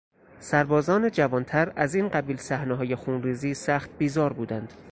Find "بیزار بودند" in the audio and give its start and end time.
3.97-4.73